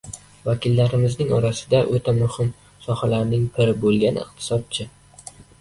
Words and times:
Vakillarimizning 0.45 1.33
orasida 1.41 1.83
bu 1.89 1.99
o‘ta 2.01 2.15
muhim 2.21 2.49
sohalarning 2.87 3.47
piri 3.59 3.79
bo‘lgan 3.85 4.21
iqtisodchi 4.27 4.91